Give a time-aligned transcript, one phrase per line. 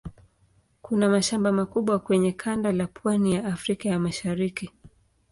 [0.81, 4.69] Kuna mashamba makubwa kwenye kanda la pwani ya Afrika ya Mashariki.